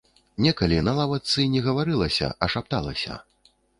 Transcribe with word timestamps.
Некалі 0.45 0.77
на 0.87 0.95
лавачцы 0.99 1.45
не 1.55 1.61
гаварылася, 1.67 2.31
а 2.47 2.51
шапталася. 2.55 3.19